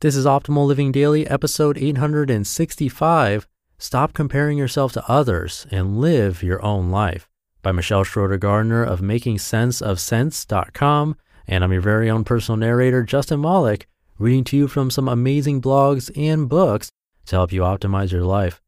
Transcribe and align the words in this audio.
This 0.00 0.14
is 0.14 0.26
Optimal 0.26 0.64
Living 0.64 0.92
Daily, 0.92 1.26
episode 1.26 1.76
865 1.76 3.48
Stop 3.78 4.12
Comparing 4.12 4.56
Yourself 4.56 4.92
to 4.92 5.04
Others 5.10 5.66
and 5.72 6.00
Live 6.00 6.40
Your 6.40 6.64
Own 6.64 6.92
Life 6.92 7.28
by 7.62 7.72
Michelle 7.72 8.04
Schroeder 8.04 8.36
Gardner 8.36 8.84
of 8.84 9.00
MakingSenseOfCents.com. 9.00 11.16
And 11.48 11.64
I'm 11.64 11.72
your 11.72 11.80
very 11.80 12.08
own 12.08 12.22
personal 12.22 12.58
narrator, 12.58 13.02
Justin 13.02 13.40
Malik, 13.40 13.88
reading 14.20 14.44
to 14.44 14.56
you 14.56 14.68
from 14.68 14.92
some 14.92 15.08
amazing 15.08 15.60
blogs 15.60 16.16
and 16.16 16.48
books 16.48 16.92
to 17.26 17.34
help 17.34 17.52
you 17.52 17.62
optimize 17.62 18.12
your 18.12 18.22
life. 18.22 18.62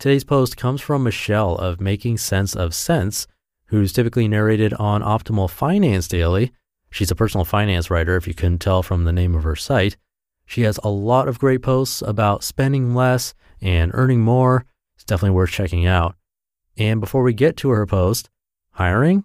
Today's 0.00 0.24
post 0.24 0.56
comes 0.56 0.80
from 0.80 1.04
Michelle 1.04 1.54
of 1.54 1.80
Making 1.80 2.18
Sense 2.18 2.56
of 2.56 2.74
Cents, 2.74 3.28
who's 3.66 3.92
typically 3.92 4.26
narrated 4.26 4.74
on 4.74 5.02
Optimal 5.02 5.48
Finance 5.48 6.08
Daily. 6.08 6.50
She's 6.90 7.12
a 7.12 7.14
personal 7.14 7.44
finance 7.44 7.90
writer, 7.90 8.16
if 8.16 8.26
you 8.26 8.34
couldn't 8.34 8.58
tell 8.58 8.82
from 8.82 9.04
the 9.04 9.12
name 9.12 9.36
of 9.36 9.44
her 9.44 9.54
site. 9.54 9.96
She 10.46 10.62
has 10.62 10.78
a 10.82 10.88
lot 10.88 11.28
of 11.28 11.38
great 11.38 11.62
posts 11.62 12.02
about 12.02 12.44
spending 12.44 12.94
less 12.94 13.34
and 13.60 13.90
earning 13.94 14.20
more. 14.20 14.64
It's 14.94 15.04
definitely 15.04 15.34
worth 15.34 15.50
checking 15.50 15.86
out. 15.86 16.16
And 16.76 17.00
before 17.00 17.22
we 17.22 17.32
get 17.32 17.56
to 17.58 17.70
her 17.70 17.86
post, 17.86 18.30
hiring? 18.72 19.24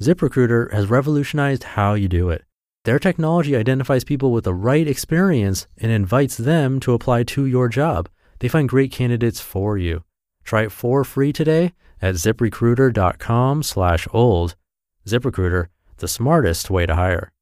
ZipRecruiter 0.00 0.72
has 0.72 0.88
revolutionized 0.88 1.64
how 1.64 1.94
you 1.94 2.08
do 2.08 2.30
it. 2.30 2.44
Their 2.84 2.98
technology 2.98 3.54
identifies 3.54 4.04
people 4.04 4.32
with 4.32 4.44
the 4.44 4.54
right 4.54 4.88
experience 4.88 5.66
and 5.76 5.92
invites 5.92 6.36
them 6.36 6.80
to 6.80 6.94
apply 6.94 7.24
to 7.24 7.44
your 7.44 7.68
job. 7.68 8.08
They 8.38 8.48
find 8.48 8.68
great 8.68 8.90
candidates 8.90 9.40
for 9.40 9.76
you. 9.76 10.04
Try 10.44 10.62
it 10.62 10.72
for 10.72 11.04
free 11.04 11.32
today 11.32 11.74
at 12.00 12.14
ziprecruiter.com 12.14 13.62
slash 13.62 14.08
old. 14.12 14.56
ZipRecruiter, 15.06 15.66
the 15.98 16.08
smartest 16.08 16.70
way 16.70 16.86
to 16.86 16.94
hire. 16.94 17.32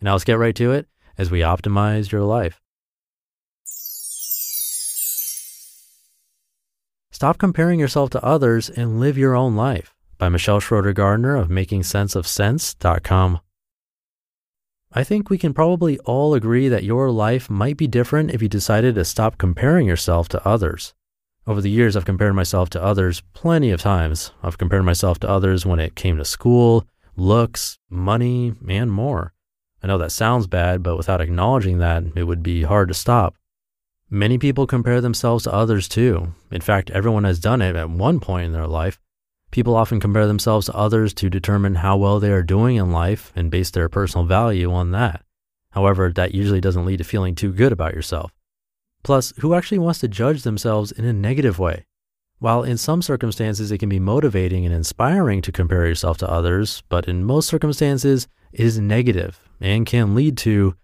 Now 0.00 0.12
let's 0.12 0.24
get 0.24 0.38
right 0.38 0.54
to 0.54 0.70
it 0.70 0.86
as 1.18 1.30
we 1.30 1.40
optimize 1.40 2.10
your 2.10 2.22
life. 2.22 2.60
Stop 7.10 7.36
comparing 7.36 7.80
yourself 7.80 8.10
to 8.10 8.24
others 8.24 8.70
and 8.70 9.00
live 9.00 9.18
your 9.18 9.34
own 9.34 9.56
life 9.56 9.92
by 10.18 10.28
Michelle 10.28 10.60
Schroeder 10.60 10.92
Gardner 10.92 11.34
of 11.34 11.48
MakingSenseOfCents.com. 11.48 13.40
I 14.92 15.04
think 15.04 15.28
we 15.28 15.36
can 15.36 15.52
probably 15.52 15.98
all 16.00 16.32
agree 16.32 16.68
that 16.68 16.84
your 16.84 17.10
life 17.10 17.50
might 17.50 17.76
be 17.76 17.86
different 17.86 18.30
if 18.30 18.40
you 18.40 18.48
decided 18.48 18.94
to 18.94 19.04
stop 19.04 19.36
comparing 19.36 19.86
yourself 19.86 20.28
to 20.28 20.48
others. 20.48 20.94
Over 21.46 21.60
the 21.60 21.70
years, 21.70 21.96
I've 21.96 22.04
compared 22.04 22.34
myself 22.34 22.70
to 22.70 22.82
others 22.82 23.22
plenty 23.32 23.70
of 23.70 23.80
times. 23.80 24.30
I've 24.42 24.58
compared 24.58 24.84
myself 24.84 25.18
to 25.20 25.28
others 25.28 25.66
when 25.66 25.80
it 25.80 25.96
came 25.96 26.18
to 26.18 26.24
school, 26.24 26.86
looks, 27.16 27.78
money, 27.90 28.54
and 28.68 28.92
more. 28.92 29.32
I 29.82 29.86
know 29.86 29.98
that 29.98 30.12
sounds 30.12 30.46
bad, 30.46 30.82
but 30.82 30.96
without 30.96 31.20
acknowledging 31.20 31.78
that, 31.78 32.04
it 32.16 32.24
would 32.24 32.42
be 32.42 32.62
hard 32.62 32.88
to 32.88 32.94
stop. 32.94 33.36
Many 34.10 34.38
people 34.38 34.66
compare 34.66 35.00
themselves 35.00 35.44
to 35.44 35.52
others 35.52 35.86
too. 35.86 36.34
In 36.50 36.60
fact, 36.60 36.90
everyone 36.90 37.24
has 37.24 37.38
done 37.38 37.62
it 37.62 37.76
at 37.76 37.90
one 37.90 38.20
point 38.20 38.46
in 38.46 38.52
their 38.52 38.66
life. 38.66 38.98
People 39.50 39.76
often 39.76 40.00
compare 40.00 40.26
themselves 40.26 40.66
to 40.66 40.74
others 40.74 41.14
to 41.14 41.30
determine 41.30 41.76
how 41.76 41.96
well 41.96 42.18
they 42.18 42.32
are 42.32 42.42
doing 42.42 42.76
in 42.76 42.90
life 42.90 43.32
and 43.36 43.50
base 43.50 43.70
their 43.70 43.88
personal 43.88 44.26
value 44.26 44.72
on 44.72 44.90
that. 44.92 45.24
However, 45.72 46.10
that 46.12 46.34
usually 46.34 46.60
doesn't 46.60 46.86
lead 46.86 46.98
to 46.98 47.04
feeling 47.04 47.34
too 47.34 47.52
good 47.52 47.72
about 47.72 47.94
yourself. 47.94 48.32
Plus, 49.02 49.32
who 49.38 49.54
actually 49.54 49.78
wants 49.78 50.00
to 50.00 50.08
judge 50.08 50.42
themselves 50.42 50.90
in 50.90 51.04
a 51.04 51.12
negative 51.12 51.58
way? 51.58 51.84
While 52.40 52.62
in 52.62 52.78
some 52.78 53.02
circumstances 53.02 53.70
it 53.70 53.78
can 53.78 53.88
be 53.88 54.00
motivating 54.00 54.64
and 54.64 54.74
inspiring 54.74 55.42
to 55.42 55.52
compare 55.52 55.86
yourself 55.86 56.18
to 56.18 56.30
others, 56.30 56.82
but 56.88 57.08
in 57.08 57.24
most 57.24 57.48
circumstances 57.48 58.26
it 58.52 58.60
is 58.60 58.78
negative 58.78 59.47
and 59.60 59.86
can 59.86 60.14
lead 60.14 60.36
to 60.38 60.74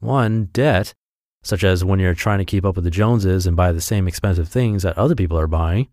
one, 0.00 0.46
debt, 0.46 0.94
such 1.42 1.64
as 1.64 1.84
when 1.84 1.98
you're 1.98 2.14
trying 2.14 2.38
to 2.38 2.44
keep 2.44 2.64
up 2.64 2.76
with 2.76 2.84
the 2.84 2.90
Joneses 2.90 3.46
and 3.46 3.56
buy 3.56 3.72
the 3.72 3.80
same 3.80 4.06
expensive 4.06 4.48
things 4.48 4.82
that 4.82 4.98
other 4.98 5.14
people 5.14 5.38
are 5.38 5.46
buying. 5.46 5.88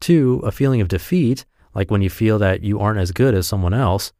Two, 0.00 0.40
a 0.44 0.52
feeling 0.52 0.80
of 0.80 0.88
defeat, 0.88 1.44
like 1.74 1.90
when 1.90 2.02
you 2.02 2.10
feel 2.10 2.38
that 2.38 2.62
you 2.62 2.78
aren't 2.80 3.00
as 3.00 3.12
good 3.12 3.34
as 3.34 3.46
someone 3.46 3.74
else. 3.74 4.12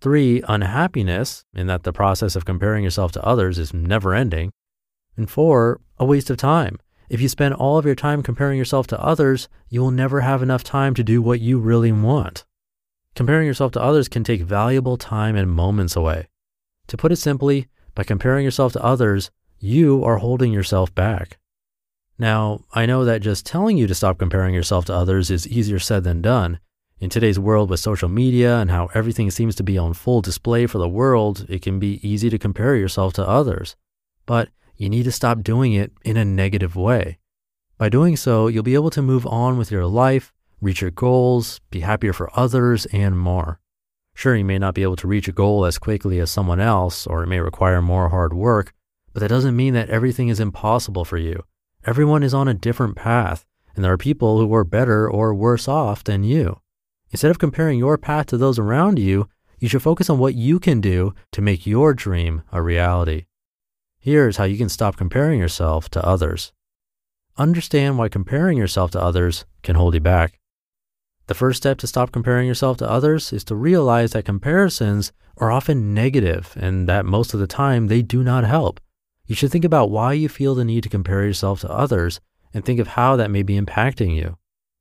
Three, 0.00 0.42
unhappiness, 0.48 1.44
in 1.54 1.66
that 1.66 1.82
the 1.82 1.92
process 1.92 2.34
of 2.34 2.44
comparing 2.44 2.84
yourself 2.84 3.12
to 3.12 3.24
others 3.24 3.58
is 3.58 3.74
never 3.74 4.14
ending. 4.14 4.50
And 5.16 5.30
four, 5.30 5.80
a 5.98 6.04
waste 6.04 6.30
of 6.30 6.36
time. 6.38 6.78
If 7.08 7.20
you 7.20 7.28
spend 7.28 7.54
all 7.54 7.76
of 7.76 7.84
your 7.84 7.94
time 7.94 8.22
comparing 8.22 8.58
yourself 8.58 8.86
to 8.88 9.00
others, 9.02 9.48
you 9.68 9.80
will 9.80 9.90
never 9.90 10.20
have 10.20 10.42
enough 10.42 10.62
time 10.62 10.94
to 10.94 11.04
do 11.04 11.20
what 11.20 11.40
you 11.40 11.58
really 11.58 11.92
want. 11.92 12.44
Comparing 13.14 13.46
yourself 13.46 13.72
to 13.72 13.82
others 13.82 14.08
can 14.08 14.24
take 14.24 14.42
valuable 14.42 14.96
time 14.96 15.36
and 15.36 15.50
moments 15.50 15.96
away. 15.96 16.28
To 16.90 16.96
put 16.96 17.12
it 17.12 17.16
simply, 17.16 17.68
by 17.94 18.02
comparing 18.02 18.44
yourself 18.44 18.72
to 18.72 18.84
others, 18.84 19.30
you 19.60 20.02
are 20.02 20.16
holding 20.16 20.52
yourself 20.52 20.92
back. 20.92 21.38
Now, 22.18 22.64
I 22.72 22.84
know 22.84 23.04
that 23.04 23.22
just 23.22 23.46
telling 23.46 23.78
you 23.78 23.86
to 23.86 23.94
stop 23.94 24.18
comparing 24.18 24.54
yourself 24.54 24.86
to 24.86 24.94
others 24.94 25.30
is 25.30 25.46
easier 25.46 25.78
said 25.78 26.02
than 26.02 26.20
done. 26.20 26.58
In 26.98 27.08
today's 27.08 27.38
world 27.38 27.70
with 27.70 27.78
social 27.78 28.08
media 28.08 28.58
and 28.58 28.72
how 28.72 28.88
everything 28.92 29.30
seems 29.30 29.54
to 29.54 29.62
be 29.62 29.78
on 29.78 29.94
full 29.94 30.20
display 30.20 30.66
for 30.66 30.78
the 30.78 30.88
world, 30.88 31.46
it 31.48 31.62
can 31.62 31.78
be 31.78 32.04
easy 32.06 32.28
to 32.28 32.38
compare 32.40 32.74
yourself 32.74 33.12
to 33.14 33.28
others. 33.28 33.76
But 34.26 34.48
you 34.76 34.88
need 34.88 35.04
to 35.04 35.12
stop 35.12 35.44
doing 35.44 35.72
it 35.72 35.92
in 36.04 36.16
a 36.16 36.24
negative 36.24 36.74
way. 36.74 37.18
By 37.78 37.88
doing 37.88 38.16
so, 38.16 38.48
you'll 38.48 38.64
be 38.64 38.74
able 38.74 38.90
to 38.90 39.00
move 39.00 39.28
on 39.28 39.58
with 39.58 39.70
your 39.70 39.86
life, 39.86 40.32
reach 40.60 40.80
your 40.80 40.90
goals, 40.90 41.60
be 41.70 41.80
happier 41.80 42.12
for 42.12 42.36
others, 42.36 42.86
and 42.86 43.16
more. 43.16 43.59
Sure, 44.20 44.36
you 44.36 44.44
may 44.44 44.58
not 44.58 44.74
be 44.74 44.82
able 44.82 44.96
to 44.96 45.08
reach 45.08 45.28
a 45.28 45.32
goal 45.32 45.64
as 45.64 45.78
quickly 45.78 46.20
as 46.20 46.30
someone 46.30 46.60
else, 46.60 47.06
or 47.06 47.22
it 47.22 47.26
may 47.26 47.40
require 47.40 47.80
more 47.80 48.10
hard 48.10 48.34
work, 48.34 48.74
but 49.14 49.20
that 49.20 49.30
doesn't 49.30 49.56
mean 49.56 49.72
that 49.72 49.88
everything 49.88 50.28
is 50.28 50.38
impossible 50.38 51.06
for 51.06 51.16
you. 51.16 51.42
Everyone 51.86 52.22
is 52.22 52.34
on 52.34 52.46
a 52.46 52.52
different 52.52 52.96
path, 52.96 53.46
and 53.74 53.82
there 53.82 53.90
are 53.90 53.96
people 53.96 54.38
who 54.38 54.52
are 54.52 54.62
better 54.62 55.10
or 55.10 55.34
worse 55.34 55.66
off 55.66 56.04
than 56.04 56.22
you. 56.22 56.60
Instead 57.10 57.30
of 57.30 57.38
comparing 57.38 57.78
your 57.78 57.96
path 57.96 58.26
to 58.26 58.36
those 58.36 58.58
around 58.58 58.98
you, 58.98 59.26
you 59.58 59.68
should 59.68 59.80
focus 59.80 60.10
on 60.10 60.18
what 60.18 60.34
you 60.34 60.58
can 60.58 60.82
do 60.82 61.14
to 61.32 61.40
make 61.40 61.66
your 61.66 61.94
dream 61.94 62.42
a 62.52 62.60
reality. 62.60 63.24
Here's 63.98 64.36
how 64.36 64.44
you 64.44 64.58
can 64.58 64.68
stop 64.68 64.98
comparing 64.98 65.40
yourself 65.40 65.88
to 65.92 66.04
others. 66.04 66.52
Understand 67.38 67.96
why 67.96 68.10
comparing 68.10 68.58
yourself 68.58 68.90
to 68.90 69.00
others 69.00 69.46
can 69.62 69.76
hold 69.76 69.94
you 69.94 70.00
back. 70.00 70.39
The 71.30 71.34
first 71.34 71.58
step 71.58 71.78
to 71.78 71.86
stop 71.86 72.10
comparing 72.10 72.48
yourself 72.48 72.78
to 72.78 72.90
others 72.90 73.32
is 73.32 73.44
to 73.44 73.54
realize 73.54 74.10
that 74.10 74.24
comparisons 74.24 75.12
are 75.36 75.52
often 75.52 75.94
negative 75.94 76.56
and 76.58 76.88
that 76.88 77.06
most 77.06 77.32
of 77.32 77.38
the 77.38 77.46
time 77.46 77.86
they 77.86 78.02
do 78.02 78.24
not 78.24 78.42
help. 78.42 78.80
You 79.26 79.36
should 79.36 79.52
think 79.52 79.64
about 79.64 79.92
why 79.92 80.14
you 80.14 80.28
feel 80.28 80.56
the 80.56 80.64
need 80.64 80.82
to 80.82 80.88
compare 80.88 81.24
yourself 81.24 81.60
to 81.60 81.70
others 81.70 82.18
and 82.52 82.64
think 82.64 82.80
of 82.80 82.88
how 82.88 83.14
that 83.14 83.30
may 83.30 83.44
be 83.44 83.56
impacting 83.56 84.16
you. 84.16 84.38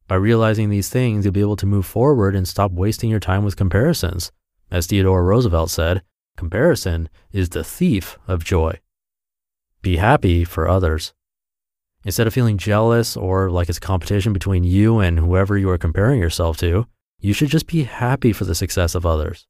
By 0.07 0.15
realizing 0.15 0.71
these 0.71 0.89
things, 0.89 1.23
you'll 1.23 1.33
be 1.33 1.39
able 1.39 1.55
to 1.55 1.67
move 1.67 1.85
forward 1.85 2.35
and 2.35 2.47
stop 2.47 2.71
wasting 2.71 3.11
your 3.11 3.19
time 3.19 3.43
with 3.43 3.55
comparisons. 3.55 4.31
As 4.71 4.87
Theodore 4.87 5.23
Roosevelt 5.23 5.69
said, 5.69 6.01
comparison 6.35 7.09
is 7.31 7.49
the 7.49 7.63
thief 7.63 8.17
of 8.27 8.43
joy. 8.43 8.79
Be 9.83 9.97
happy 9.97 10.45
for 10.45 10.67
others. 10.67 11.13
Instead 12.05 12.27
of 12.27 12.33
feeling 12.33 12.57
jealous 12.57 13.17
or 13.17 13.51
like 13.51 13.69
it's 13.69 13.79
competition 13.79 14.31
between 14.31 14.63
you 14.63 14.99
and 14.99 15.19
whoever 15.19 15.57
you 15.57 15.69
are 15.69 15.77
comparing 15.77 16.19
yourself 16.19 16.57
to, 16.57 16.85
you 17.19 17.33
should 17.33 17.49
just 17.49 17.67
be 17.67 17.83
happy 17.83 18.31
for 18.31 18.45
the 18.45 18.55
success 18.55 18.95
of 18.95 19.05
others. 19.05 19.47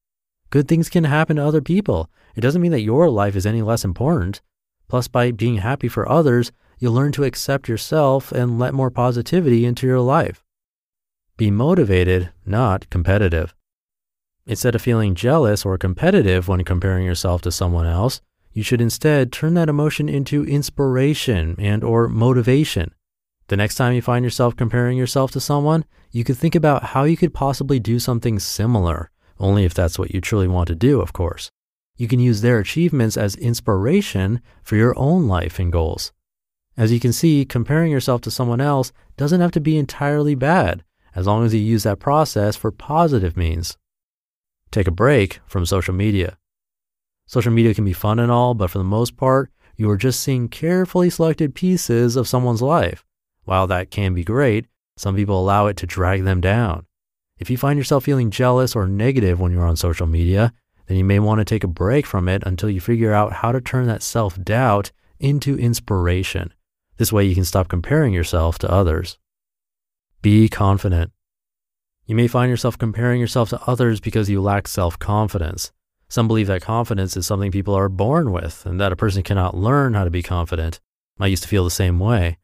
Good 0.49 0.67
things 0.67 0.89
can 0.89 1.03
happen 1.03 1.35
to 1.35 1.45
other 1.45 1.61
people. 1.61 2.09
It 2.35 2.41
doesn't 2.41 2.61
mean 2.61 2.71
that 2.71 2.81
your 2.81 3.09
life 3.09 3.35
is 3.35 3.45
any 3.45 3.61
less 3.61 3.85
important. 3.85 4.41
Plus, 4.87 5.07
by 5.07 5.29
being 5.31 5.57
happy 5.57 5.87
for 5.87 6.09
others, 6.09 6.51
you'll 6.79 6.93
learn 6.93 7.11
to 7.11 7.23
accept 7.23 7.69
yourself 7.69 8.31
and 8.31 8.57
let 8.57 8.73
more 8.73 8.89
positivity 8.89 9.65
into 9.65 9.85
your 9.85 9.99
life. 9.99 10.43
Be 11.37 11.51
motivated, 11.51 12.31
not 12.45 12.89
competitive. 12.89 13.53
Instead 14.47 14.73
of 14.73 14.81
feeling 14.81 15.13
jealous 15.13 15.63
or 15.63 15.77
competitive 15.77 16.47
when 16.47 16.63
comparing 16.63 17.05
yourself 17.05 17.43
to 17.43 17.51
someone 17.51 17.85
else, 17.85 18.21
you 18.51 18.63
should 18.63 18.81
instead 18.81 19.31
turn 19.31 19.53
that 19.53 19.69
emotion 19.69 20.09
into 20.09 20.45
inspiration 20.45 21.55
and 21.57 21.83
or 21.83 22.07
motivation. 22.07 22.93
The 23.47 23.57
next 23.57 23.75
time 23.75 23.93
you 23.93 24.01
find 24.01 24.23
yourself 24.23 24.55
comparing 24.55 24.97
yourself 24.97 25.31
to 25.31 25.39
someone, 25.39 25.85
you 26.11 26.23
could 26.23 26.37
think 26.37 26.55
about 26.55 26.83
how 26.83 27.03
you 27.03 27.17
could 27.17 27.33
possibly 27.33 27.79
do 27.79 27.99
something 27.99 28.39
similar, 28.39 29.11
only 29.39 29.65
if 29.65 29.73
that's 29.73 29.97
what 29.97 30.13
you 30.13 30.21
truly 30.21 30.47
want 30.47 30.67
to 30.67 30.75
do, 30.75 31.01
of 31.01 31.13
course. 31.13 31.51
You 31.95 32.07
can 32.07 32.19
use 32.19 32.41
their 32.41 32.59
achievements 32.59 33.17
as 33.17 33.35
inspiration 33.35 34.41
for 34.63 34.75
your 34.75 34.97
own 34.97 35.27
life 35.27 35.59
and 35.59 35.71
goals. 35.71 36.11
As 36.77 36.91
you 36.91 36.99
can 36.99 37.11
see, 37.11 37.43
comparing 37.43 37.91
yourself 37.91 38.21
to 38.21 38.31
someone 38.31 38.61
else 38.61 38.93
doesn't 39.17 39.41
have 39.41 39.51
to 39.51 39.59
be 39.59 39.77
entirely 39.77 40.33
bad, 40.35 40.83
as 41.13 41.27
long 41.27 41.43
as 41.45 41.53
you 41.53 41.59
use 41.59 41.83
that 41.83 41.99
process 41.99 42.55
for 42.55 42.71
positive 42.71 43.35
means. 43.35 43.77
Take 44.71 44.87
a 44.87 44.91
break 44.91 45.39
from 45.45 45.65
social 45.65 45.93
media. 45.93 46.37
Social 47.29 47.51
media 47.51 47.75
can 47.75 47.85
be 47.85 47.93
fun 47.93 48.17
and 48.17 48.31
all, 48.31 48.55
but 48.55 48.71
for 48.71 48.79
the 48.79 48.83
most 48.83 49.15
part, 49.15 49.51
you 49.75 49.87
are 49.91 49.97
just 49.97 50.19
seeing 50.21 50.49
carefully 50.49 51.11
selected 51.11 51.53
pieces 51.53 52.15
of 52.15 52.27
someone's 52.27 52.63
life. 52.63 53.05
While 53.43 53.67
that 53.67 53.91
can 53.91 54.15
be 54.15 54.23
great, 54.23 54.65
some 54.97 55.15
people 55.15 55.39
allow 55.39 55.67
it 55.67 55.77
to 55.77 55.85
drag 55.85 56.23
them 56.23 56.41
down. 56.41 56.87
If 57.37 57.51
you 57.51 57.55
find 57.55 57.77
yourself 57.77 58.05
feeling 58.05 58.31
jealous 58.31 58.75
or 58.75 58.87
negative 58.87 59.39
when 59.39 59.51
you're 59.51 59.67
on 59.67 59.75
social 59.75 60.07
media, 60.07 60.53
then 60.87 60.97
you 60.97 61.03
may 61.03 61.19
want 61.19 61.37
to 61.37 61.45
take 61.45 61.63
a 61.63 61.67
break 61.67 62.07
from 62.07 62.27
it 62.27 62.41
until 62.47 62.67
you 62.67 62.81
figure 62.81 63.13
out 63.13 63.31
how 63.31 63.51
to 63.51 63.61
turn 63.61 63.85
that 63.85 64.01
self 64.01 64.41
doubt 64.43 64.91
into 65.19 65.55
inspiration. 65.55 66.51
This 66.97 67.13
way 67.13 67.25
you 67.25 67.35
can 67.35 67.45
stop 67.45 67.67
comparing 67.67 68.11
yourself 68.11 68.57
to 68.57 68.71
others. 68.71 69.19
Be 70.23 70.49
confident. 70.49 71.11
You 72.07 72.15
may 72.15 72.27
find 72.27 72.49
yourself 72.49 72.75
comparing 72.79 73.21
yourself 73.21 73.49
to 73.49 73.61
others 73.67 73.99
because 73.99 74.31
you 74.31 74.41
lack 74.41 74.67
self 74.67 74.97
confidence. 74.97 75.71
Some 76.09 76.27
believe 76.27 76.47
that 76.47 76.63
confidence 76.63 77.15
is 77.15 77.27
something 77.27 77.51
people 77.51 77.75
are 77.75 77.87
born 77.87 78.31
with 78.31 78.65
and 78.65 78.81
that 78.81 78.91
a 78.91 78.95
person 78.95 79.21
cannot 79.21 79.55
learn 79.55 79.93
how 79.93 80.03
to 80.03 80.09
be 80.09 80.23
confident. 80.23 80.79
I 81.19 81.27
used 81.27 81.43
to 81.43 81.49
feel 81.49 81.63
the 81.63 81.71
same 81.71 81.99
way. 81.99 82.37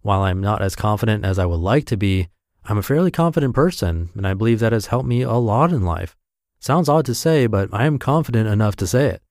While 0.00 0.22
I'm 0.22 0.40
not 0.40 0.62
as 0.62 0.74
confident 0.74 1.24
as 1.24 1.38
I 1.38 1.44
would 1.44 1.60
like 1.60 1.84
to 1.86 1.96
be, 1.98 2.28
I'm 2.64 2.78
a 2.78 2.82
fairly 2.82 3.10
confident 3.10 3.54
person, 3.54 4.10
and 4.14 4.26
I 4.26 4.34
believe 4.34 4.60
that 4.60 4.72
has 4.72 4.86
helped 4.86 5.08
me 5.08 5.22
a 5.22 5.32
lot 5.32 5.72
in 5.72 5.84
life. 5.84 6.16
Sounds 6.58 6.88
odd 6.88 7.04
to 7.06 7.14
say, 7.14 7.46
but 7.46 7.68
I 7.72 7.86
am 7.86 7.98
confident 7.98 8.48
enough 8.48 8.76
to 8.76 8.86
say 8.86 9.06
it. 9.06 9.22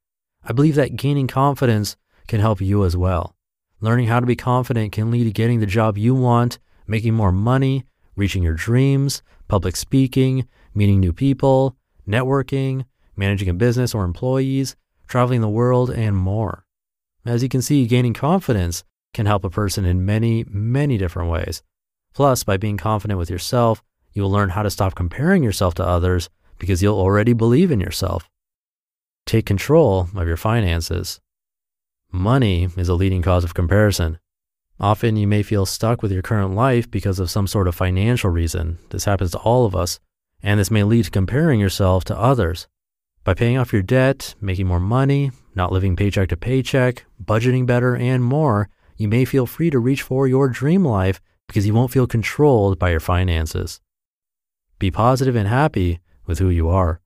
I 0.44 0.51
believe 0.51 0.75
that 0.75 0.95
gaining 0.95 1.28
confidence 1.28 1.95
can 2.28 2.39
help 2.39 2.62
you 2.62 2.86
as 2.86 2.95
well. 2.95 3.36
Learning 3.80 4.07
how 4.07 4.19
to 4.19 4.25
be 4.25 4.36
confident 4.36 4.92
can 4.92 5.10
lead 5.10 5.24
to 5.24 5.31
getting 5.31 5.60
the 5.60 5.66
job 5.66 5.98
you 5.98 6.13
want, 6.13 6.60
making 6.88 7.13
more 7.13 7.31
money, 7.31 7.86
reaching 8.16 8.44
your 8.44 8.54
dreams, 8.54 9.24
public 9.48 9.75
speaking, 9.75 10.48
meeting 10.75 11.00
new 11.00 11.13
people, 11.13 11.78
networking, 12.07 12.86
managing 13.21 13.50
a 13.50 13.53
business 13.53 13.94
or 13.94 14.03
employees, 14.03 14.75
traveling 15.07 15.41
the 15.41 15.47
world, 15.62 15.91
and 15.91 16.18
more. 16.18 16.65
As 17.23 17.44
you 17.44 17.50
can 17.50 17.62
see, 17.62 17.85
gaining 17.85 18.15
confidence 18.15 18.83
can 19.13 19.27
help 19.27 19.45
a 19.45 19.50
person 19.50 19.85
in 19.85 20.06
many, 20.06 20.44
many 20.50 20.97
different 20.97 21.29
ways. 21.29 21.62
Plus, 22.15 22.44
by 22.44 22.57
being 22.57 22.77
confident 22.77 23.19
with 23.19 23.29
yourself, 23.29 23.83
you 24.12 24.23
will 24.23 24.31
learn 24.31 24.50
how 24.50 24.63
to 24.63 24.71
stop 24.71 24.95
comparing 24.95 25.44
yourself 25.44 25.75
to 25.75 25.85
others 25.85 26.29
because 26.57 26.81
you'll 26.81 27.00
already 27.00 27.33
believe 27.33 27.71
in 27.71 27.79
yourself. 27.79 28.27
Take 29.27 29.45
control 29.45 30.09
of 30.15 30.27
your 30.27 30.38
finances. 30.38 31.21
Money 32.12 32.69
is 32.75 32.89
a 32.89 32.95
leading 32.95 33.21
cause 33.21 33.44
of 33.44 33.53
comparison. 33.53 34.18
Often 34.79 35.18
you 35.18 35.27
may 35.27 35.44
feel 35.44 35.68
stuck 35.68 36.01
with 36.01 36.12
your 36.12 36.23
current 36.23 36.56
life 36.56 36.89
because 36.89 37.19
of 37.19 37.29
some 37.29 37.45
sort 37.45 37.68
of 37.68 37.75
financial 37.75 38.31
reason. 38.31 38.79
This 38.89 39.06
happens 39.06 39.31
to 39.31 39.38
all 39.38 39.68
of 39.68 39.75
us, 39.75 40.00
and 40.41 40.59
this 40.59 40.71
may 40.71 40.83
lead 40.83 41.06
to 41.06 41.12
comparing 41.12 41.59
yourself 41.59 42.03
to 42.06 42.18
others. 42.18 42.68
By 43.23 43.35
paying 43.35 43.57
off 43.59 43.71
your 43.71 43.83
debt, 43.83 44.33
making 44.41 44.65
more 44.65 44.79
money, 44.79 45.31
not 45.53 45.71
living 45.71 45.95
paycheck 45.95 46.29
to 46.29 46.38
paycheck, 46.38 47.06
budgeting 47.23 47.68
better, 47.68 47.95
and 47.95 48.23
more, 48.23 48.68
you 48.97 49.07
may 49.07 49.25
feel 49.25 49.45
free 49.45 49.69
to 49.69 49.77
reach 49.77 50.01
for 50.01 50.27
your 50.27 50.50
dream 50.50 50.83
life 50.83 51.21
because 51.47 51.68
you 51.68 51.73
won't 51.73 51.91
feel 51.91 52.07
controlled 52.07 52.79
by 52.79 52.89
your 52.89 53.00
finances. 53.00 53.79
Be 54.79 54.89
positive 54.89 55.35
and 55.35 55.47
happy 55.47 56.00
with 56.25 56.39
who 56.39 56.50
you 56.50 56.68
are. 56.69 57.00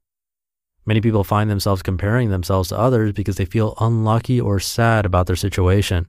Many 0.85 1.01
people 1.01 1.25
find 1.25 1.49
themselves 1.49 1.81
comparing 1.81 2.29
themselves 2.29 2.69
to 2.69 2.77
others 2.77 3.11
because 3.11 3.35
they 3.35 3.43
feel 3.43 3.73
unlucky 3.81 4.39
or 4.39 4.59
sad 4.61 5.05
about 5.05 5.27
their 5.27 5.35
situation. 5.35 6.07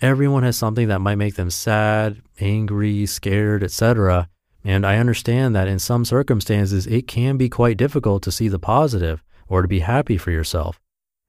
Everyone 0.00 0.42
has 0.42 0.56
something 0.56 0.88
that 0.88 1.00
might 1.00 1.16
make 1.16 1.36
them 1.36 1.50
sad, 1.50 2.20
angry, 2.40 3.06
scared, 3.06 3.62
etc. 3.62 4.28
And 4.64 4.84
I 4.84 4.96
understand 4.96 5.54
that 5.54 5.68
in 5.68 5.78
some 5.78 6.04
circumstances 6.04 6.88
it 6.88 7.06
can 7.06 7.36
be 7.36 7.48
quite 7.48 7.76
difficult 7.76 8.24
to 8.24 8.32
see 8.32 8.48
the 8.48 8.58
positive 8.58 9.22
or 9.48 9.62
to 9.62 9.68
be 9.68 9.80
happy 9.80 10.16
for 10.16 10.30
yourself. 10.30 10.80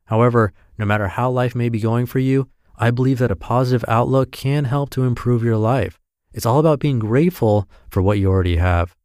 However, 0.05 0.53
no 0.77 0.85
matter 0.85 1.07
how 1.07 1.29
life 1.29 1.55
may 1.55 1.69
be 1.69 1.79
going 1.79 2.05
for 2.05 2.19
you, 2.19 2.49
I 2.77 2.91
believe 2.91 3.19
that 3.19 3.31
a 3.31 3.35
positive 3.35 3.83
outlook 3.87 4.31
can 4.31 4.65
help 4.65 4.89
to 4.91 5.03
improve 5.03 5.43
your 5.43 5.57
life. 5.57 5.99
It's 6.33 6.45
all 6.45 6.59
about 6.59 6.79
being 6.79 6.99
grateful 6.99 7.67
for 7.89 8.01
what 8.01 8.19
you 8.19 8.29
already 8.29 8.57
have. 8.57 8.95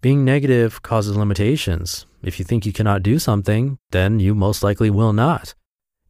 Being 0.00 0.24
negative 0.24 0.82
causes 0.82 1.16
limitations. 1.16 2.06
If 2.22 2.38
you 2.38 2.44
think 2.44 2.66
you 2.66 2.72
cannot 2.72 3.02
do 3.02 3.18
something, 3.18 3.78
then 3.90 4.18
you 4.18 4.34
most 4.34 4.62
likely 4.62 4.90
will 4.90 5.12
not. 5.12 5.54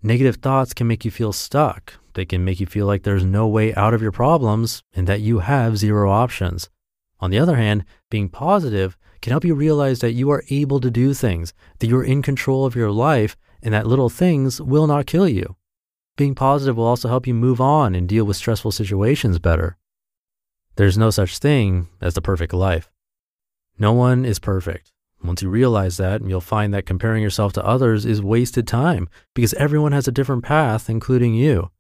Negative 0.02 0.36
thoughts 0.36 0.74
can 0.74 0.86
make 0.86 1.04
you 1.04 1.10
feel 1.10 1.32
stuck. 1.32 1.94
They 2.14 2.24
can 2.24 2.44
make 2.44 2.60
you 2.60 2.66
feel 2.66 2.86
like 2.86 3.02
there's 3.02 3.24
no 3.24 3.46
way 3.46 3.74
out 3.74 3.94
of 3.94 4.02
your 4.02 4.12
problems 4.12 4.82
and 4.94 5.06
that 5.06 5.20
you 5.20 5.40
have 5.40 5.78
zero 5.78 6.10
options. 6.10 6.70
On 7.20 7.30
the 7.30 7.38
other 7.38 7.56
hand, 7.56 7.84
being 8.10 8.28
positive 8.28 8.96
can 9.24 9.30
help 9.30 9.44
you 9.46 9.54
realize 9.54 10.00
that 10.00 10.12
you 10.12 10.30
are 10.30 10.44
able 10.50 10.78
to 10.78 10.90
do 10.90 11.14
things, 11.14 11.54
that 11.78 11.86
you're 11.86 12.04
in 12.04 12.20
control 12.20 12.66
of 12.66 12.76
your 12.76 12.90
life, 12.90 13.38
and 13.62 13.72
that 13.72 13.86
little 13.86 14.10
things 14.10 14.60
will 14.60 14.86
not 14.86 15.06
kill 15.06 15.26
you. 15.26 15.56
Being 16.18 16.34
positive 16.34 16.76
will 16.76 16.84
also 16.84 17.08
help 17.08 17.26
you 17.26 17.32
move 17.32 17.58
on 17.58 17.94
and 17.94 18.06
deal 18.06 18.26
with 18.26 18.36
stressful 18.36 18.72
situations 18.72 19.38
better. 19.38 19.78
There's 20.76 20.98
no 20.98 21.08
such 21.08 21.38
thing 21.38 21.88
as 22.02 22.12
the 22.12 22.20
perfect 22.20 22.52
life. 22.52 22.90
No 23.78 23.94
one 23.94 24.26
is 24.26 24.38
perfect. 24.38 24.92
Once 25.22 25.40
you 25.40 25.48
realize 25.48 25.96
that, 25.96 26.20
you'll 26.20 26.42
find 26.42 26.74
that 26.74 26.84
comparing 26.84 27.22
yourself 27.22 27.54
to 27.54 27.64
others 27.64 28.04
is 28.04 28.20
wasted 28.20 28.68
time 28.68 29.08
because 29.32 29.54
everyone 29.54 29.92
has 29.92 30.06
a 30.06 30.12
different 30.12 30.44
path, 30.44 30.90
including 30.90 31.32
you. 31.32 31.70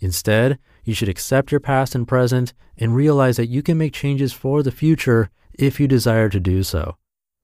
Instead, 0.00 0.58
you 0.82 0.94
should 0.94 1.08
accept 1.08 1.52
your 1.52 1.60
past 1.60 1.94
and 1.94 2.08
present 2.08 2.54
and 2.76 2.96
realize 2.96 3.36
that 3.36 3.46
you 3.46 3.62
can 3.62 3.78
make 3.78 3.92
changes 3.92 4.32
for 4.32 4.64
the 4.64 4.72
future 4.72 5.30
if 5.58 5.80
you 5.80 5.88
desire 5.88 6.28
to 6.28 6.40
do 6.40 6.62
so. 6.62 6.96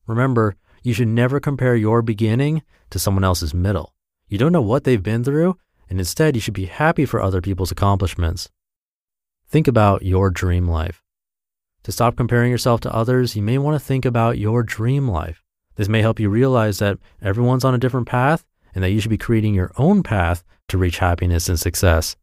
Remember, 0.06 0.56
you 0.82 0.94
should 0.94 1.08
never 1.08 1.40
compare 1.40 1.74
your 1.74 2.00
beginning 2.00 2.62
to 2.90 2.98
someone 2.98 3.24
else's 3.24 3.52
middle. 3.52 3.92
You 4.28 4.38
don't 4.38 4.52
know 4.52 4.62
what 4.62 4.84
they've 4.84 5.02
been 5.02 5.24
through, 5.24 5.58
and 5.90 5.98
instead, 5.98 6.34
you 6.34 6.40
should 6.40 6.54
be 6.54 6.66
happy 6.66 7.04
for 7.04 7.20
other 7.20 7.40
people's 7.40 7.72
accomplishments. 7.72 8.48
Think 9.48 9.68
about 9.68 10.02
your 10.02 10.30
dream 10.30 10.68
life. 10.68 11.02
To 11.82 11.92
stop 11.92 12.16
comparing 12.16 12.50
yourself 12.50 12.80
to 12.82 12.94
others, 12.94 13.36
you 13.36 13.42
may 13.42 13.58
want 13.58 13.74
to 13.74 13.84
think 13.84 14.04
about 14.04 14.38
your 14.38 14.62
dream 14.62 15.08
life. 15.08 15.42
This 15.76 15.88
may 15.88 16.00
help 16.00 16.20
you 16.20 16.30
realize 16.30 16.78
that 16.78 16.98
everyone's 17.20 17.64
on 17.64 17.74
a 17.74 17.78
different 17.78 18.06
path 18.06 18.44
and 18.74 18.82
that 18.82 18.90
you 18.90 19.00
should 19.00 19.10
be 19.10 19.18
creating 19.18 19.54
your 19.54 19.72
own 19.76 20.02
path 20.02 20.44
to 20.68 20.78
reach 20.78 20.98
happiness 20.98 21.48
and 21.48 21.58
success. 21.58 22.16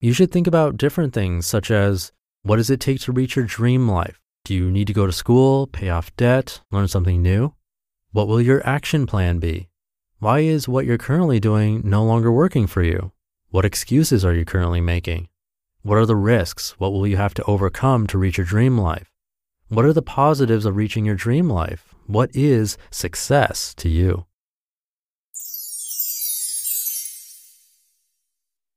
You 0.00 0.12
should 0.12 0.32
think 0.32 0.46
about 0.46 0.76
different 0.76 1.12
things 1.12 1.46
such 1.46 1.70
as 1.70 2.12
what 2.42 2.56
does 2.56 2.70
it 2.70 2.80
take 2.80 3.00
to 3.00 3.12
reach 3.12 3.36
your 3.36 3.44
dream 3.44 3.88
life? 3.88 4.20
Do 4.44 4.52
you 4.52 4.70
need 4.70 4.88
to 4.88 4.92
go 4.92 5.06
to 5.06 5.12
school, 5.12 5.66
pay 5.66 5.88
off 5.88 6.14
debt, 6.18 6.60
learn 6.70 6.86
something 6.86 7.22
new? 7.22 7.54
What 8.12 8.28
will 8.28 8.42
your 8.42 8.60
action 8.66 9.06
plan 9.06 9.38
be? 9.38 9.70
Why 10.18 10.40
is 10.40 10.68
what 10.68 10.84
you're 10.84 10.98
currently 10.98 11.40
doing 11.40 11.80
no 11.82 12.04
longer 12.04 12.30
working 12.30 12.66
for 12.66 12.82
you? 12.82 13.12
What 13.48 13.64
excuses 13.64 14.22
are 14.22 14.34
you 14.34 14.44
currently 14.44 14.82
making? 14.82 15.28
What 15.80 15.96
are 15.96 16.04
the 16.04 16.14
risks? 16.14 16.74
What 16.78 16.92
will 16.92 17.06
you 17.06 17.16
have 17.16 17.32
to 17.34 17.44
overcome 17.44 18.06
to 18.08 18.18
reach 18.18 18.36
your 18.36 18.44
dream 18.44 18.76
life? 18.76 19.10
What 19.68 19.86
are 19.86 19.94
the 19.94 20.02
positives 20.02 20.66
of 20.66 20.76
reaching 20.76 21.06
your 21.06 21.14
dream 21.14 21.48
life? 21.48 21.94
What 22.06 22.28
is 22.36 22.76
success 22.90 23.72
to 23.76 23.88
you? 23.88 24.26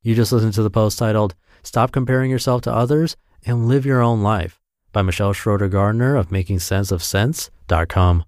You 0.02 0.16
just 0.16 0.32
listened 0.32 0.54
to 0.54 0.64
the 0.64 0.70
post 0.70 0.98
titled 0.98 1.36
Stop 1.62 1.92
Comparing 1.92 2.32
Yourself 2.32 2.62
to 2.62 2.74
Others 2.74 3.18
and 3.46 3.68
Live 3.68 3.86
Your 3.86 4.02
Own 4.02 4.24
Life 4.24 4.62
by 4.98 5.04
Michelle 5.04 5.32
Schroeder 5.32 5.68
Gardner 5.68 6.16
of 6.16 6.30
MakingSenseOfCents.com. 6.30 8.26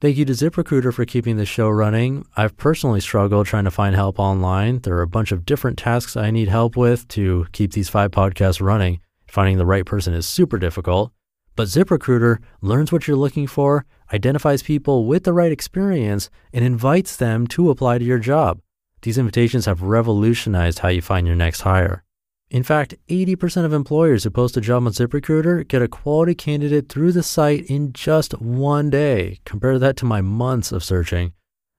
Thank 0.00 0.16
you 0.16 0.24
to 0.24 0.32
ZipRecruiter 0.32 0.92
for 0.92 1.04
keeping 1.04 1.36
the 1.36 1.46
show 1.46 1.68
running. 1.68 2.26
I've 2.36 2.56
personally 2.56 3.00
struggled 3.00 3.46
trying 3.46 3.62
to 3.62 3.70
find 3.70 3.94
help 3.94 4.18
online. 4.18 4.80
There 4.80 4.96
are 4.96 5.02
a 5.02 5.06
bunch 5.06 5.30
of 5.30 5.46
different 5.46 5.78
tasks 5.78 6.16
I 6.16 6.32
need 6.32 6.48
help 6.48 6.76
with 6.76 7.06
to 7.08 7.46
keep 7.52 7.74
these 7.74 7.88
five 7.88 8.10
podcasts 8.10 8.60
running. 8.60 8.98
Finding 9.28 9.56
the 9.56 9.64
right 9.64 9.86
person 9.86 10.14
is 10.14 10.26
super 10.26 10.58
difficult. 10.58 11.12
But 11.54 11.68
ZipRecruiter 11.68 12.38
learns 12.60 12.90
what 12.90 13.06
you're 13.06 13.16
looking 13.16 13.46
for, 13.46 13.86
identifies 14.12 14.64
people 14.64 15.06
with 15.06 15.22
the 15.22 15.32
right 15.32 15.52
experience, 15.52 16.28
and 16.52 16.64
invites 16.64 17.14
them 17.14 17.46
to 17.54 17.70
apply 17.70 17.98
to 17.98 18.04
your 18.04 18.18
job. 18.18 18.58
These 19.02 19.16
invitations 19.16 19.66
have 19.66 19.82
revolutionized 19.82 20.80
how 20.80 20.88
you 20.88 21.02
find 21.02 21.24
your 21.24 21.36
next 21.36 21.60
hire. 21.60 22.02
In 22.50 22.62
fact, 22.62 22.94
80% 23.08 23.64
of 23.64 23.72
employers 23.72 24.24
who 24.24 24.30
post 24.30 24.56
a 24.56 24.60
job 24.60 24.86
on 24.86 24.92
ZipRecruiter 24.92 25.66
get 25.66 25.82
a 25.82 25.88
quality 25.88 26.34
candidate 26.34 26.88
through 26.88 27.12
the 27.12 27.22
site 27.22 27.66
in 27.66 27.92
just 27.92 28.38
one 28.40 28.90
day. 28.90 29.40
Compare 29.44 29.78
that 29.78 29.96
to 29.96 30.04
my 30.04 30.20
months 30.20 30.70
of 30.70 30.84
searching. 30.84 31.32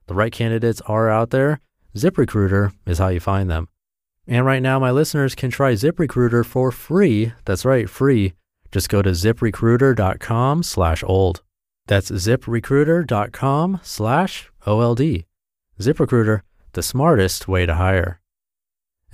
The 0.07 0.15
right 0.15 0.31
candidates 0.31 0.81
are 0.81 1.09
out 1.09 1.29
there. 1.29 1.61
ZipRecruiter 1.95 2.73
is 2.85 2.97
how 2.97 3.07
you 3.07 3.19
find 3.19 3.49
them. 3.49 3.69
And 4.27 4.45
right 4.45 4.61
now, 4.61 4.79
my 4.79 4.91
listeners 4.91 5.35
can 5.35 5.51
try 5.51 5.73
ZipRecruiter 5.73 6.45
for 6.45 6.71
free. 6.71 7.33
That's 7.45 7.63
right, 7.63 7.89
free. 7.89 8.33
Just 8.71 8.89
go 8.89 9.01
to 9.01 9.11
ziprecruiter.com 9.11 10.63
slash 10.63 11.03
old. 11.05 11.41
That's 11.87 12.09
ziprecruiter.com 12.09 13.79
slash 13.83 14.49
OLD. 14.65 15.25
ZipRecruiter, 15.79 16.41
the 16.73 16.83
smartest 16.83 17.47
way 17.47 17.65
to 17.65 17.75
hire. 17.75 18.19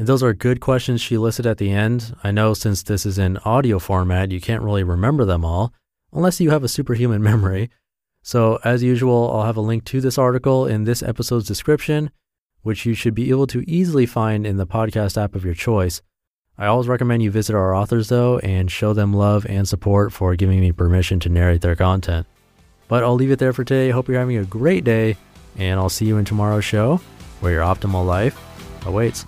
And 0.01 0.08
those 0.08 0.24
are 0.24 0.34
good 0.34 0.62
questions 0.62 1.00
she 1.00 1.20
listed 1.20 1.46
at 1.46 1.60
the 1.60 1.70
end. 1.70 2.15
I 2.24 2.31
know 2.31 2.55
since 2.55 2.81
this 2.81 3.05
is 3.05 3.20
in 3.20 3.38
audio 3.46 3.77
format, 3.77 4.31
you 4.31 4.41
can't 4.41 4.63
really 4.63 4.81
remember 4.81 5.25
them 5.25 5.46
all, 5.46 5.75
unless 6.12 6.41
you 6.41 6.50
have 6.50 6.63
a 6.63 6.67
superhuman 6.67 7.22
memory. 7.31 7.70
So, 8.24 8.58
as 8.63 8.81
usual, 8.81 9.31
I'll 9.31 9.46
have 9.46 9.58
a 9.58 9.62
link 9.62 9.86
to 9.86 10.01
this 10.01 10.17
article 10.17 10.65
in 10.65 10.86
this 10.86 11.03
episode's 11.03 11.46
description, 11.46 12.10
which 12.63 12.84
you 12.84 12.96
should 12.96 13.13
be 13.13 13.29
able 13.29 13.46
to 13.46 13.63
easily 13.70 14.08
find 14.08 14.48
in 14.48 14.58
the 14.58 14.65
podcast 14.65 15.22
app 15.22 15.36
of 15.36 15.46
your 15.46 15.53
choice. 15.53 16.01
I 16.58 16.65
always 16.65 16.88
recommend 16.88 17.22
you 17.22 17.29
visit 17.29 17.55
our 17.55 17.75
authors, 17.75 18.10
though, 18.10 18.39
and 18.39 18.72
show 18.72 18.93
them 18.93 19.13
love 19.13 19.46
and 19.46 19.67
support 19.67 20.12
for 20.12 20.36
giving 20.36 20.62
me 20.62 20.72
permission 20.72 21.20
to 21.20 21.29
narrate 21.29 21.62
their 21.62 21.75
content. 21.75 22.25
But 22.88 23.03
I'll 23.03 23.13
leave 23.13 23.29
it 23.29 23.38
there 23.38 23.53
for 23.53 23.63
today. 23.63 23.91
Hope 23.91 24.08
you're 24.08 24.17
having 24.17 24.38
a 24.38 24.46
great 24.46 24.84
day, 24.84 25.15
and 25.60 25.79
I'll 25.79 25.89
see 25.89 26.08
you 26.08 26.17
in 26.17 26.25
tomorrow's 26.25 26.65
show 26.65 27.00
where 27.39 27.51
your 27.51 27.62
optimal 27.62 28.03
life 28.03 28.36
awaits. 28.88 29.27